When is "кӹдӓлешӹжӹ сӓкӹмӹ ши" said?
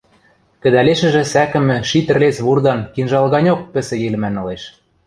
0.61-1.99